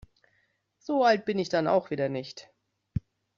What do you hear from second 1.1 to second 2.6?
bin ich dann auch wieder nicht.